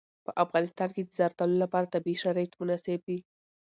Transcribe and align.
په 0.25 0.31
افغانستان 0.43 0.89
کې 0.95 1.01
د 1.03 1.09
زردالو 1.19 1.55
لپاره 1.63 1.91
طبیعي 1.95 2.17
شرایط 2.23 2.51
مناسب 2.61 2.99
دي. 3.07 3.19